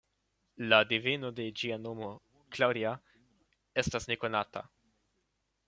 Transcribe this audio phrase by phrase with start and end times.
[0.71, 2.09] La deveno de ĝia nomo,
[2.57, 2.95] ""Claudia"",
[3.85, 4.65] estas nekonata.